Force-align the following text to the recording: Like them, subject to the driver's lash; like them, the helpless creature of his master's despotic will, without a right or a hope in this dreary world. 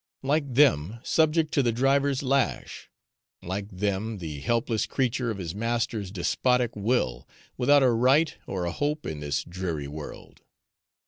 Like 0.23 0.51
them, 0.55 0.99
subject 1.03 1.53
to 1.53 1.61
the 1.61 1.71
driver's 1.71 2.23
lash; 2.23 2.89
like 3.43 3.69
them, 3.69 4.17
the 4.17 4.39
helpless 4.39 4.87
creature 4.87 5.29
of 5.29 5.37
his 5.37 5.53
master's 5.53 6.09
despotic 6.09 6.75
will, 6.75 7.27
without 7.55 7.83
a 7.83 7.91
right 7.91 8.35
or 8.47 8.65
a 8.65 8.71
hope 8.71 9.05
in 9.05 9.19
this 9.19 9.43
dreary 9.43 9.87
world. 9.87 10.41